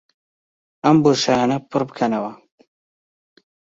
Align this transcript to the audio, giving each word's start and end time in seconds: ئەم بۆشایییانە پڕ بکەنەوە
ئەم 0.85 0.97
بۆشایییانە 1.03 1.57
پڕ 1.69 1.81
بکەنەوە 1.89 2.31